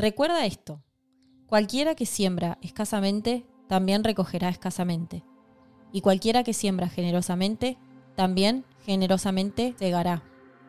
[0.00, 0.82] Recuerda esto.
[1.46, 5.22] Cualquiera que siembra escasamente, también recogerá escasamente.
[5.92, 7.76] Y cualquiera que siembra generosamente,
[8.16, 10.22] también generosamente segará.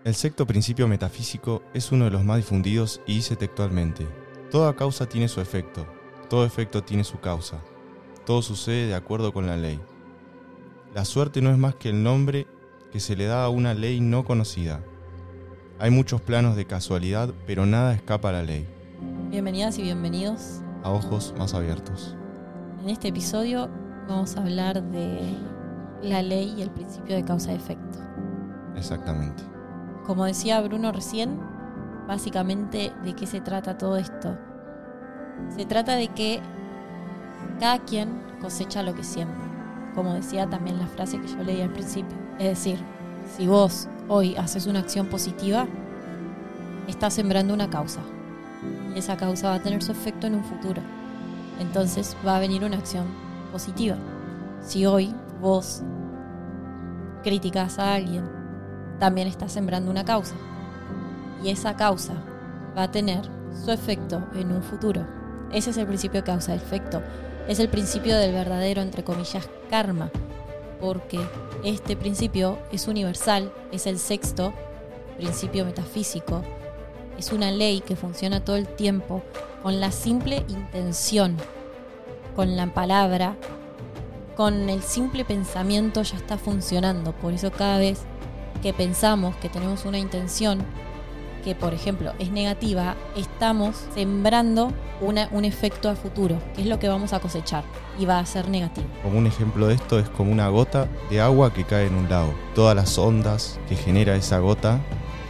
[0.04, 4.06] El sexto principio metafísico es uno de los más difundidos y dice textualmente,
[4.50, 5.88] Toda causa tiene su efecto,
[6.30, 7.62] todo efecto tiene su causa,
[8.26, 9.80] todo sucede de acuerdo con la ley.
[10.94, 12.48] La suerte no es más que el nombre
[12.92, 14.84] que se le da a una ley no conocida.
[15.80, 18.68] Hay muchos planos de casualidad, pero nada escapa a la ley.
[19.32, 20.60] Bienvenidas y bienvenidos.
[20.84, 22.18] A ojos más abiertos.
[22.84, 23.70] En este episodio
[24.10, 25.22] vamos a hablar de
[26.02, 27.98] la ley y el principio de causa y efecto.
[28.76, 29.42] Exactamente.
[30.06, 31.40] Como decía Bruno recién,
[32.10, 34.38] básicamente de qué se trata todo esto.
[35.56, 36.42] Se trata de que
[37.58, 39.40] cada quien cosecha lo que siembra,
[39.96, 42.18] como decía también la frase que yo leí al principio.
[42.38, 42.80] Es decir,
[43.38, 45.68] si vos hoy haces una acción positiva,
[46.90, 48.02] estás sembrando una causa.
[48.96, 50.82] Y esa causa va a tener su efecto en un futuro.
[51.60, 53.06] Entonces va a venir una acción
[53.52, 53.96] positiva.
[54.62, 55.82] Si hoy vos
[57.24, 58.30] criticas a alguien,
[59.00, 60.36] también estás sembrando una causa.
[61.44, 62.14] Y esa causa
[62.78, 63.22] va a tener
[63.64, 65.06] su efecto en un futuro.
[65.52, 67.02] Ese es el principio causa-efecto.
[67.48, 70.12] Es el principio del verdadero, entre comillas, karma.
[70.80, 71.20] Porque
[71.64, 74.54] este principio es universal, es el sexto
[75.18, 76.44] principio metafísico.
[77.22, 79.22] Es una ley que funciona todo el tiempo
[79.62, 81.38] con la simple intención,
[82.36, 83.36] con la palabra,
[84.36, 87.12] con el simple pensamiento ya está funcionando.
[87.12, 88.00] Por eso cada vez
[88.64, 90.66] que pensamos que tenemos una intención
[91.44, 96.88] que, por ejemplo, es negativa, estamos sembrando un efecto a futuro, que es lo que
[96.88, 97.64] vamos a cosechar
[98.00, 98.88] y va a ser negativo.
[99.04, 102.10] Como un ejemplo de esto es como una gota de agua que cae en un
[102.10, 102.34] lago.
[102.56, 104.80] Todas las ondas que genera esa gota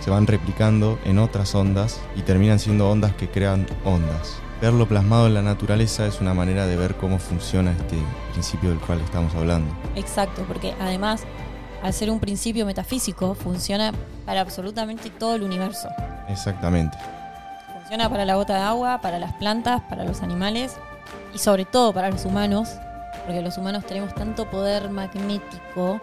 [0.02, 4.36] se van replicando en otras ondas y terminan siendo ondas que crean ondas.
[4.62, 7.98] Verlo plasmado en la naturaleza es una manera de ver cómo funciona este
[8.34, 9.74] principio del cual estamos hablando.
[9.96, 11.24] Exacto, porque además
[11.82, 13.92] al ser un principio metafísico, funciona
[14.26, 15.90] para absolutamente todo el universo.
[16.28, 16.98] Exactamente.
[17.74, 20.76] Funciona para la gota de agua, para las plantas, para los animales
[21.34, 22.70] y sobre todo para los humanos,
[23.26, 26.00] porque los humanos tenemos tanto poder magnético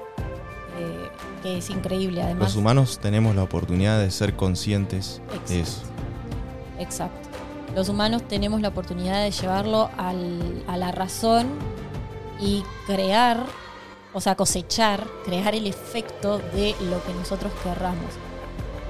[0.78, 1.10] eh,
[1.42, 2.22] que es increíble.
[2.22, 5.82] Además, los humanos tenemos la oportunidad de ser conscientes de eso.
[6.78, 7.28] Exacto.
[7.74, 11.48] Los humanos tenemos la oportunidad de llevarlo al, a la razón
[12.40, 13.44] y crear
[14.12, 18.10] o sea, cosechar, crear el efecto de lo que nosotros querramos.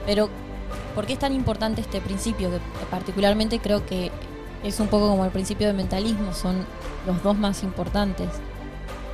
[0.07, 0.29] Pero,
[0.95, 2.51] ¿por qué es tan importante este principio?
[2.51, 2.61] Que
[2.91, 4.11] particularmente creo que
[4.63, 6.65] es un poco como el principio de mentalismo, son
[7.07, 8.29] los dos más importantes.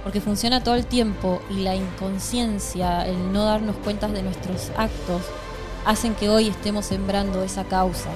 [0.05, 5.23] Porque funciona todo el tiempo y la inconsciencia, el no darnos cuenta de nuestros actos,
[5.87, 8.11] hacen que hoy estemos sembrando esa causa.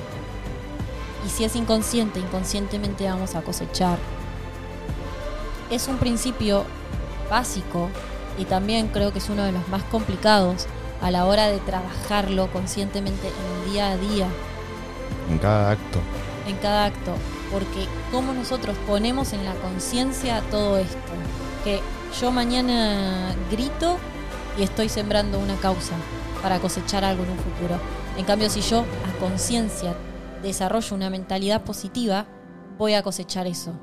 [1.27, 3.99] Y si es inconsciente, inconscientemente vamos a cosechar.
[5.71, 6.65] Es un principio
[7.31, 7.89] básico
[8.39, 10.67] y también creo que es uno de los más complicados
[11.01, 14.29] a la hora de trabajarlo conscientemente en el día a día.
[15.31, 16.01] En cada acto.
[16.47, 17.15] En cada acto.
[17.53, 20.97] Porque como nosotros ponemos en la conciencia todo esto.
[21.65, 21.81] Que
[22.21, 23.97] yo mañana grito
[24.59, 25.95] y estoy sembrando una causa
[26.43, 27.81] para cosechar algo en un futuro.
[28.17, 29.95] En cambio, si yo a conciencia
[30.43, 32.27] desarrollo una mentalidad positiva,
[32.79, 33.75] voy a cosechar eso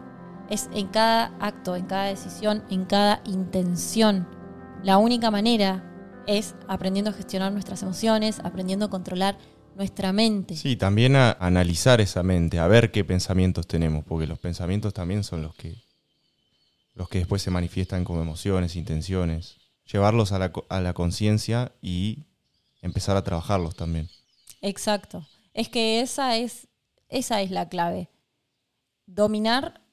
[0.49, 4.27] es en cada acto, en cada decisión, en cada intención.
[4.83, 5.83] La única manera
[6.27, 9.37] es aprendiendo a gestionar nuestras emociones, aprendiendo a controlar
[9.75, 10.55] nuestra mente.
[10.55, 15.23] Sí, también a analizar esa mente, a ver qué pensamientos tenemos, porque los pensamientos también
[15.23, 15.75] son los que,
[16.95, 19.57] los que después se manifiestan como emociones, intenciones.
[19.91, 22.25] Llevarlos a la, a la conciencia y
[22.81, 24.09] empezar a trabajarlos también.
[24.61, 25.27] Exacto.
[25.53, 26.67] Es que esa es,
[27.07, 28.09] esa es la clave.
[29.05, 29.85] Dominar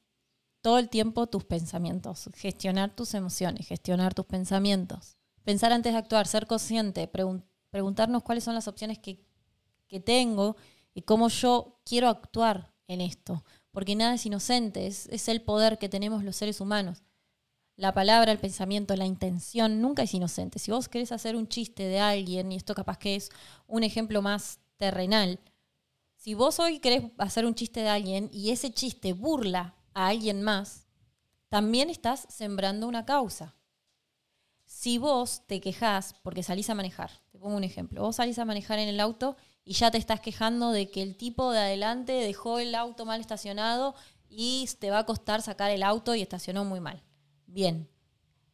[0.62, 5.16] todo el tiempo tus pensamientos, gestionar tus emociones, gestionar tus pensamientos.
[5.44, 9.20] Pensar antes de actuar, ser consciente, preguntarnos cuáles son las opciones que,
[10.06, 10.56] tengo
[10.94, 13.44] y cómo yo quiero actuar en esto.
[13.72, 17.02] Porque nada es inocente, es, el poder que tenemos los seres humanos.
[17.76, 20.58] La palabra, el pensamiento, la intención nunca es inocente.
[20.58, 23.30] Si vos querés hacer un chiste de alguien, y esto capaz que es
[23.66, 25.40] un ejemplo más terrenal,
[26.16, 30.42] si vos hoy querés hacer un chiste de alguien y ese chiste burla a alguien
[30.42, 30.86] más,
[31.48, 33.56] también estás sembrando una causa.
[34.64, 38.44] Si vos te quejás porque salís a manejar, te pongo un ejemplo, vos salís a
[38.44, 42.12] manejar en el auto y ya te estás quejando de que el tipo de adelante
[42.12, 43.94] dejó el auto mal estacionado
[44.28, 47.02] y te va a costar sacar el auto y estacionó muy mal.
[47.46, 47.88] Bien,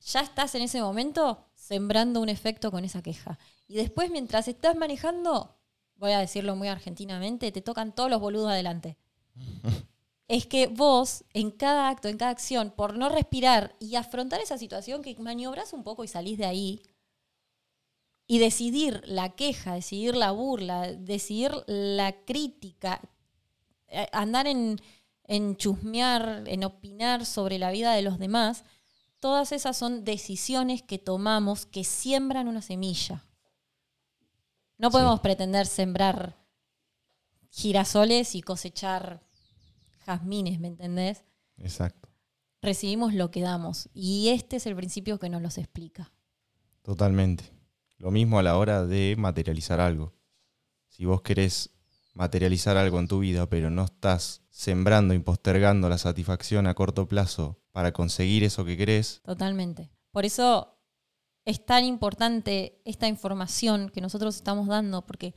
[0.01, 3.39] ya estás en ese momento sembrando un efecto con esa queja.
[3.67, 5.57] Y después mientras estás manejando,
[5.97, 8.99] voy a decirlo muy argentinamente, te tocan todos los boludos adelante.
[10.29, 14.59] es que vos, en cada acto, en cada acción, por no respirar y afrontar esa
[14.59, 16.83] situación que maniobras un poco y salís de ahí,
[18.31, 23.01] y decidir la queja, decidir la burla, decidir la crítica,
[23.89, 24.79] eh, andar en,
[25.25, 28.65] en chusmear, en opinar sobre la vida de los demás,
[29.19, 33.25] todas esas son decisiones que tomamos que siembran una semilla.
[34.77, 36.37] No podemos pretender sembrar
[37.51, 39.27] girasoles y cosechar
[40.05, 41.25] jazmines, ¿me entendés?
[41.57, 42.11] Exacto.
[42.61, 43.89] Recibimos lo que damos.
[43.95, 46.13] Y este es el principio que nos los explica.
[46.83, 47.58] Totalmente.
[47.99, 50.15] Lo mismo a la hora de materializar algo.
[50.89, 51.71] Si vos querés
[52.15, 57.07] materializar algo en tu vida, pero no estás sembrando y postergando la satisfacción a corto
[57.07, 59.21] plazo para conseguir eso que querés.
[59.25, 59.91] Totalmente.
[60.11, 60.79] Por eso
[61.45, 65.35] es tan importante esta información que nosotros estamos dando, porque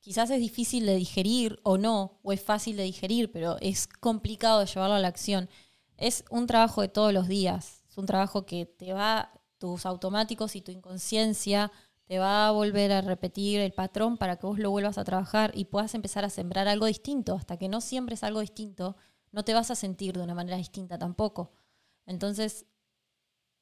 [0.00, 4.60] quizás es difícil de digerir o no, o es fácil de digerir, pero es complicado
[4.60, 5.48] de llevarlo a la acción.
[5.96, 10.56] Es un trabajo de todos los días, es un trabajo que te va, tus automáticos
[10.56, 11.70] y tu inconsciencia
[12.06, 15.52] te va a volver a repetir el patrón para que vos lo vuelvas a trabajar
[15.54, 17.36] y puedas empezar a sembrar algo distinto.
[17.36, 18.96] Hasta que no siembres algo distinto,
[19.30, 21.52] no te vas a sentir de una manera distinta tampoco.
[22.04, 22.66] Entonces,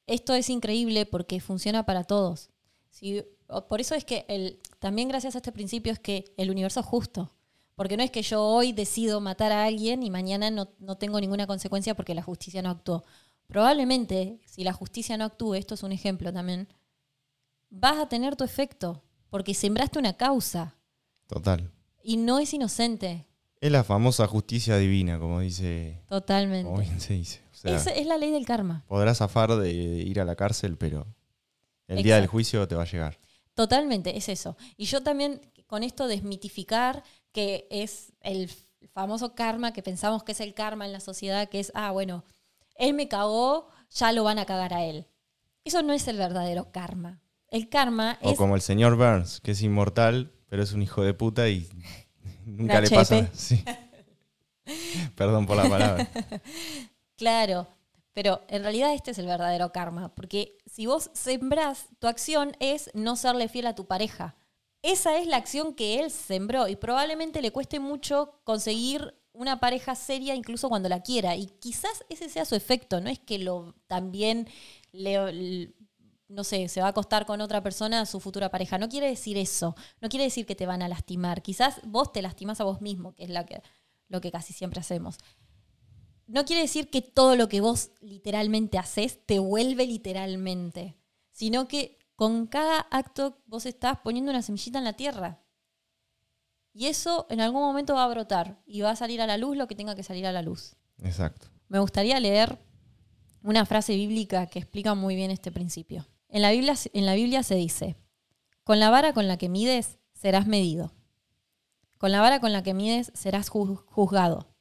[0.07, 2.49] esto es increíble porque funciona para todos.
[2.89, 3.23] Si
[3.69, 6.85] por eso es que el, también gracias a este principio es que el universo es
[6.87, 7.31] justo.
[7.75, 11.21] Porque no es que yo hoy decido matar a alguien y mañana no, no tengo
[11.21, 13.03] ninguna consecuencia porque la justicia no actuó.
[13.51, 16.69] Probablemente, si la justicia no actúe, esto es un ejemplo también,
[17.69, 20.77] vas a tener tu efecto, porque sembraste una causa.
[21.27, 21.69] Total.
[22.01, 23.27] Y no es inocente.
[23.59, 26.01] Es la famosa justicia divina, como dice.
[26.07, 26.63] Totalmente.
[26.63, 27.41] Como bien se dice.
[27.51, 28.85] O sea, es, es la ley del karma.
[28.87, 31.05] podrás zafar de ir a la cárcel, pero
[31.87, 33.19] el día del juicio te va a llegar.
[33.53, 34.55] Totalmente, es eso.
[34.77, 38.49] Y yo también con esto desmitificar que es el
[38.93, 42.23] famoso karma que pensamos que es el karma en la sociedad, que es, ah, bueno,
[42.75, 45.07] él me cagó, ya lo van a cagar a él.
[45.63, 47.21] Eso no es el verdadero karma.
[47.47, 51.03] El karma O es como el señor Burns, que es inmortal, pero es un hijo
[51.03, 51.69] de puta y
[52.45, 53.29] nunca le pasa.
[53.33, 53.63] Sí.
[55.15, 56.07] Perdón por la palabra.
[57.17, 57.67] Claro,
[58.13, 62.89] pero en realidad este es el verdadero karma, porque si vos sembrás, tu acción es
[62.95, 64.35] no serle fiel a tu pareja.
[64.81, 69.95] Esa es la acción que él sembró y probablemente le cueste mucho conseguir una pareja
[69.95, 71.35] seria incluso cuando la quiera.
[71.35, 74.47] Y quizás ese sea su efecto, no es que lo también
[74.91, 75.73] le,
[76.27, 78.77] no sé, se va a acostar con otra persona, su futura pareja.
[78.77, 81.41] No quiere decir eso, no quiere decir que te van a lastimar.
[81.41, 83.29] Quizás vos te lastimás a vos mismo, que es
[84.09, 85.17] lo que casi siempre hacemos
[86.31, 90.97] no quiere decir que todo lo que vos literalmente haces te vuelve literalmente,
[91.31, 95.40] sino que con cada acto vos estás poniendo una semillita en la tierra.
[96.73, 99.57] Y eso en algún momento va a brotar y va a salir a la luz
[99.57, 100.75] lo que tenga que salir a la luz.
[101.03, 101.47] Exacto.
[101.67, 102.59] Me gustaría leer
[103.43, 106.07] una frase bíblica que explica muy bien este principio.
[106.29, 107.97] En la Biblia, en la Biblia se dice,
[108.63, 110.93] con la vara con la que mides serás medido.
[111.97, 114.55] Con la vara con la que mides serás ju- juzgado.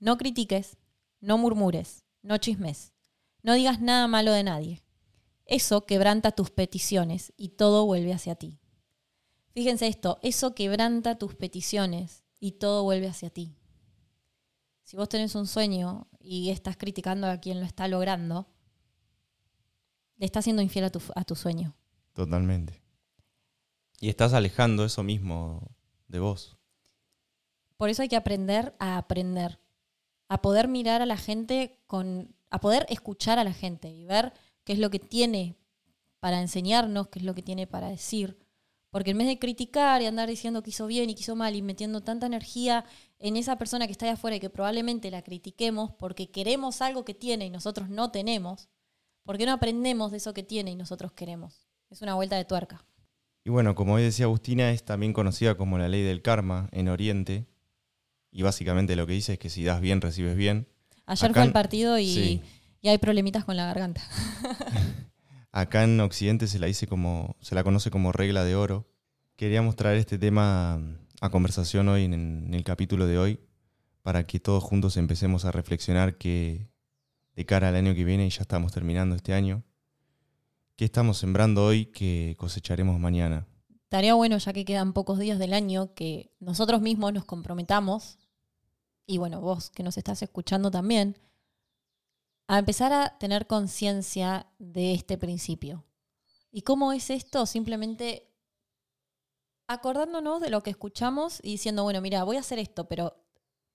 [0.00, 0.76] No critiques,
[1.20, 2.92] no murmures, no chismes,
[3.42, 4.82] no digas nada malo de nadie.
[5.44, 8.58] Eso quebranta tus peticiones y todo vuelve hacia ti.
[9.58, 13.56] Fíjense esto, eso quebranta tus peticiones y todo vuelve hacia ti.
[14.84, 18.46] Si vos tenés un sueño y estás criticando a quien lo está logrando,
[20.16, 21.74] le estás siendo infiel a tu, a tu sueño.
[22.12, 22.80] Totalmente.
[23.98, 25.74] Y estás alejando eso mismo
[26.06, 26.56] de vos.
[27.76, 29.58] Por eso hay que aprender a aprender,
[30.28, 34.32] a poder mirar a la gente con, a poder escuchar a la gente y ver
[34.62, 35.56] qué es lo que tiene
[36.20, 38.38] para enseñarnos, qué es lo que tiene para decir.
[38.90, 41.54] Porque en vez de criticar y andar diciendo que hizo bien y que hizo mal
[41.54, 42.84] y metiendo tanta energía
[43.18, 47.04] en esa persona que está ahí afuera y que probablemente la critiquemos porque queremos algo
[47.04, 48.68] que tiene y nosotros no tenemos,
[49.24, 51.68] ¿por qué no aprendemos de eso que tiene y nosotros queremos?
[51.90, 52.84] Es una vuelta de tuerca.
[53.44, 56.88] Y bueno, como hoy decía Agustina, es también conocida como la ley del karma en
[56.88, 57.46] Oriente.
[58.30, 60.68] Y básicamente lo que dice es que si das bien, recibes bien.
[61.06, 62.42] Ayer Acá fue el partido y, sí.
[62.82, 64.02] y hay problemitas con la garganta.
[65.58, 68.86] Acá en Occidente se la dice como, se la conoce como regla de oro.
[69.34, 70.80] Queríamos traer este tema
[71.20, 73.40] a conversación hoy en, el capítulo de hoy
[74.02, 76.70] para que todos juntos empecemos a reflexionar que
[77.34, 79.64] de cara al año que viene, y ya estamos terminando este año,
[80.76, 83.48] ¿qué estamos sembrando hoy que cosecharemos mañana?
[83.82, 88.16] Estaría bueno, ya que quedan pocos días del año, que nosotros mismos nos comprometamos,
[89.06, 91.18] y bueno, vos que nos estás escuchando también,
[92.48, 95.84] a empezar a tener conciencia de este principio.
[96.50, 97.46] ¿Y cómo es esto?
[97.46, 98.32] Simplemente
[99.68, 103.14] acordándonos de lo que escuchamos y diciendo, bueno, mira, voy a hacer esto, pero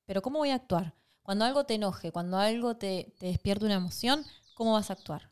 [0.05, 0.95] Pero ¿cómo voy a actuar?
[1.21, 5.31] Cuando algo te enoje, cuando algo te, te despierte una emoción, ¿cómo vas a actuar?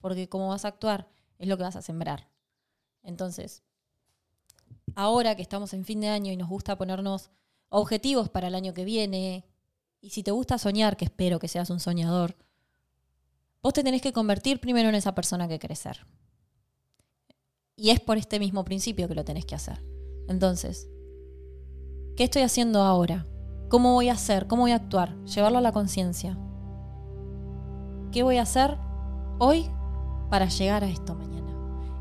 [0.00, 1.06] Porque cómo vas a actuar
[1.38, 2.28] es lo que vas a sembrar.
[3.02, 3.62] Entonces,
[4.96, 7.30] ahora que estamos en fin de año y nos gusta ponernos
[7.68, 9.44] objetivos para el año que viene,
[10.00, 12.36] y si te gusta soñar, que espero que seas un soñador,
[13.62, 16.06] vos te tenés que convertir primero en esa persona que querés ser.
[17.76, 19.84] Y es por este mismo principio que lo tenés que hacer.
[20.28, 20.88] Entonces,
[22.16, 23.26] ¿qué estoy haciendo ahora?
[23.68, 24.46] ¿Cómo voy a hacer?
[24.46, 25.16] ¿Cómo voy a actuar?
[25.24, 26.38] Llevarlo a la conciencia.
[28.12, 28.78] ¿Qué voy a hacer
[29.38, 29.70] hoy
[30.30, 31.54] para llegar a esto mañana?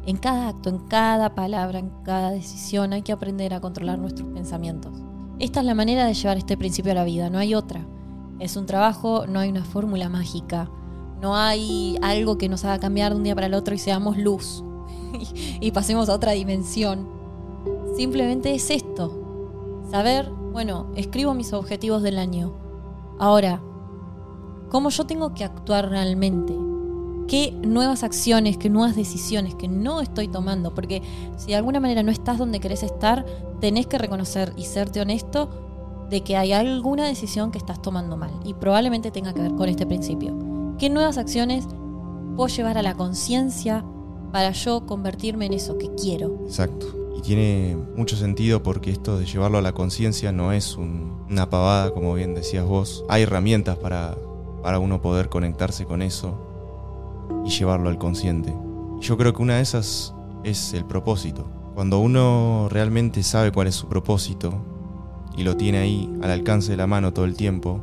[0.05, 4.29] En cada acto, en cada palabra, en cada decisión hay que aprender a controlar nuestros
[4.29, 4.93] pensamientos.
[5.39, 7.85] Esta es la manera de llevar este principio a la vida, no hay otra.
[8.39, 10.71] Es un trabajo, no hay una fórmula mágica,
[11.21, 14.17] no hay algo que nos haga cambiar de un día para el otro y seamos
[14.17, 14.63] luz
[15.61, 17.07] y pasemos a otra dimensión.
[17.95, 22.53] Simplemente es esto, saber, bueno, escribo mis objetivos del año.
[23.19, 23.61] Ahora,
[24.69, 26.53] ¿cómo yo tengo que actuar realmente?
[27.27, 30.73] qué nuevas acciones, qué nuevas decisiones que no estoy tomando.
[30.73, 31.01] Porque
[31.37, 33.25] si de alguna manera no estás donde querés estar,
[33.59, 35.49] tenés que reconocer y serte honesto
[36.09, 38.31] de que hay alguna decisión que estás tomando mal.
[38.45, 40.46] Y probablemente tenga que ver con este principio.
[40.77, 41.67] ¿Qué nuevas acciones
[42.35, 43.83] puedo llevar a la conciencia
[44.31, 46.43] para yo convertirme en eso que quiero?
[46.45, 46.85] Exacto.
[47.17, 51.89] Y tiene mucho sentido porque esto de llevarlo a la conciencia no es una pavada,
[51.89, 53.03] como bien decías vos.
[53.09, 54.15] Hay herramientas para,
[54.61, 56.37] para uno poder conectarse con eso
[57.43, 58.53] y llevarlo al consciente.
[58.99, 61.49] Yo creo que una de esas es el propósito.
[61.73, 64.53] Cuando uno realmente sabe cuál es su propósito
[65.35, 67.79] y lo tiene ahí al alcance de la mano todo el tiempo,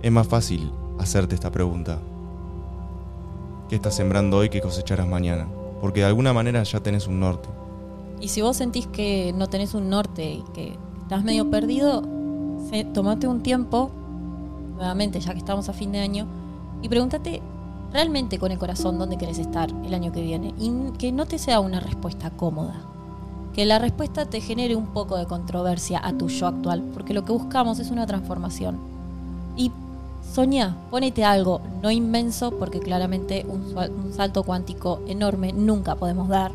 [0.00, 1.98] es más fácil hacerte esta pregunta.
[3.68, 5.48] ¿Qué estás sembrando hoy que cosecharás mañana?
[5.80, 7.48] Porque de alguna manera ya tenés un norte.
[8.20, 12.02] Y si vos sentís que no tenés un norte y que estás medio perdido,
[12.92, 13.90] tomate un tiempo,
[14.76, 16.26] nuevamente ya que estamos a fin de año,
[16.82, 17.42] y pregúntate
[17.92, 21.38] realmente con el corazón dónde querés estar el año que viene y que no te
[21.38, 22.74] sea una respuesta cómoda.
[23.52, 27.24] Que la respuesta te genere un poco de controversia a tu yo actual, porque lo
[27.24, 28.78] que buscamos es una transformación.
[29.56, 29.70] Y
[30.32, 36.50] soñá, ponete algo no inmenso, porque claramente un, salto cuántico enorme nunca podemos dar,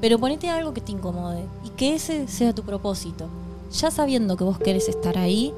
[0.00, 3.26] pero ponete algo que te incomode y que ese sea tu propósito.
[3.72, 5.52] Ya sabiendo que vos querés estar ahí,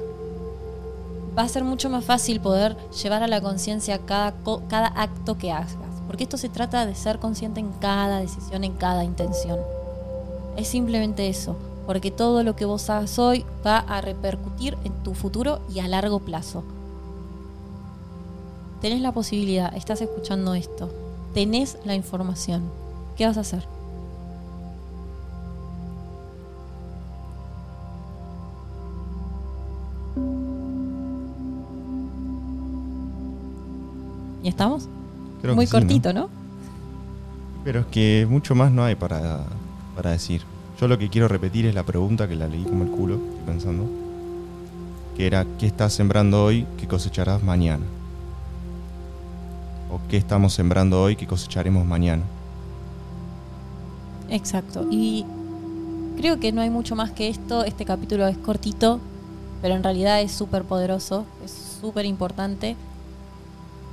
[1.37, 4.33] va a ser mucho más fácil poder llevar a la conciencia cada,
[4.67, 5.75] cada acto que hagas.
[6.07, 9.59] Porque esto se trata de ser consciente en cada decisión, en cada intención.
[10.55, 11.55] Es simplemente eso.
[11.85, 15.87] Porque todo lo que vos hagas hoy va a repercutir en tu futuro y a
[15.87, 16.63] largo plazo.
[18.81, 20.91] Tenés la posibilidad, estás escuchando esto,
[21.33, 22.69] tenés la información.
[23.15, 23.63] ¿Qué vas a hacer?
[34.43, 34.87] ¿Y estamos?
[35.43, 36.29] Muy cortito, ¿no?
[37.63, 39.43] Pero es que mucho más no hay para,
[39.95, 40.43] para decir.
[40.79, 43.45] Yo lo que quiero repetir es la pregunta que la leí como el culo, estoy
[43.47, 43.85] pensando.
[45.15, 47.83] Que era, ¿qué estás sembrando hoy que cosecharás mañana?
[49.89, 52.23] ¿O qué estamos sembrando hoy que cosecharemos mañana?
[54.29, 54.85] Exacto.
[54.91, 55.25] Y
[56.17, 57.63] creo que no hay mucho más que esto.
[57.63, 58.99] Este capítulo es cortito,
[59.61, 61.51] pero en realidad es súper poderoso, es
[61.81, 62.75] súper importante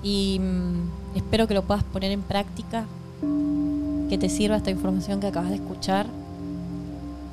[0.03, 2.85] y mm, espero que lo puedas poner en práctica,
[4.09, 6.07] que te sirva esta información que acabas de escuchar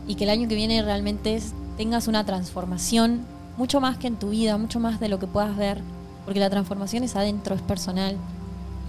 [0.07, 1.41] y que el año que viene realmente
[1.77, 3.21] tengas una transformación
[3.57, 5.79] mucho más que en tu vida, mucho más de lo que puedas ver,
[6.25, 8.17] porque la transformación es adentro, es personal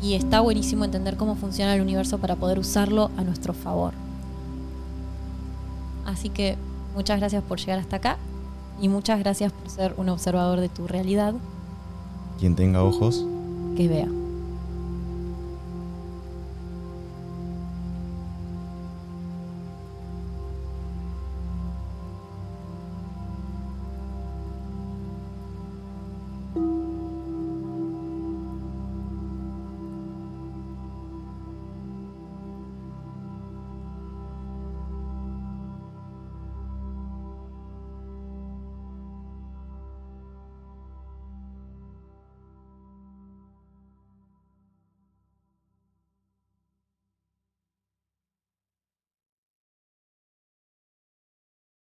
[0.02, 3.94] y está buenísimo entender cómo funciona el universo para poder usarlo a nuestro favor.
[6.04, 6.56] Así que
[6.94, 8.18] muchas gracias por llegar hasta acá
[8.80, 11.34] y muchas gracias por ser un observador de tu realidad.
[12.40, 13.24] Quien tenga ojos,
[13.76, 14.08] que vea.